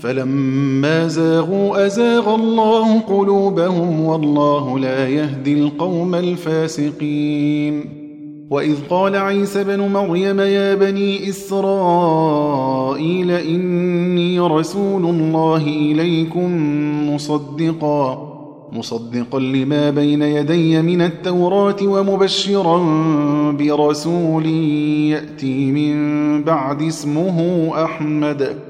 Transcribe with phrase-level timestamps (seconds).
[0.00, 8.00] فلما زاغوا أزاغ الله قلوبهم والله لا يهدي القوم الفاسقين.
[8.50, 12.50] وإذ قال عيسى بن مريم يا بني إسرائيل
[13.30, 16.50] إني رسول الله إليكم
[17.14, 18.30] مصدقا
[18.72, 22.78] مصدقا لما بين يدي من التوراة ومبشرا
[23.52, 25.94] برسول يأتي من
[26.44, 28.69] بعد اسمه أحمد.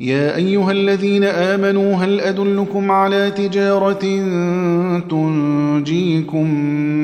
[0.00, 4.04] يا أيها الذين آمنوا هل أدلكم على تجارة
[5.10, 6.50] تنجيكم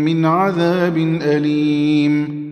[0.04, 2.42] من عذاب أليم؟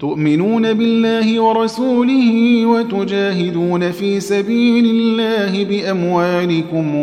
[0.00, 6.94] تؤمنون بالله ورسوله وتجاهدون في سبيل الله بأموالكم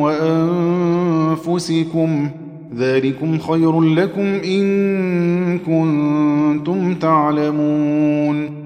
[1.31, 2.29] وأنفسكم.
[2.77, 8.65] ذلكم خير لكم إن كنتم تعلمون.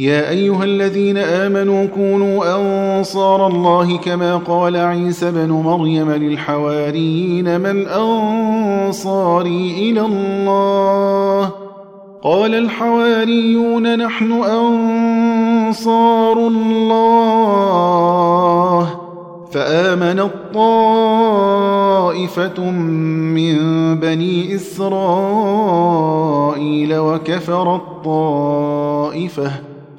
[0.00, 9.90] يا أيها الذين آمنوا كونوا أنصار الله كما قال عيسى بن مريم للحواريين من أنصاري
[9.90, 11.50] إلى الله؟
[12.22, 16.90] قال الحواريون نحن أنصار الله.
[19.50, 21.10] فآمن الطائفة
[22.70, 23.56] من
[24.00, 24.98] بني إسرائيل
[26.98, 29.50] وكفر الطائفة.